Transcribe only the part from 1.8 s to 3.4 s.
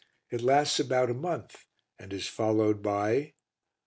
and is followed by I.